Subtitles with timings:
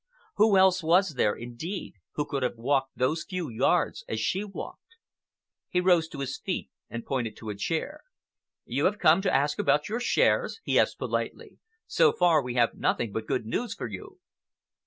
[0.37, 4.95] Who else was there, indeed, who could have walked those few yards as she walked?
[5.69, 8.01] He rose to his feet and pointed to a chair.
[8.65, 11.59] "You have come to ask about your shares?" he asked politely.
[11.85, 14.19] "So far, we have nothing but good news for you."